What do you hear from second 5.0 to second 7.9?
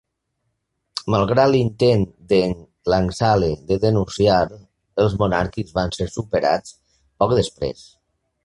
els monàrquics van ser superats poc després.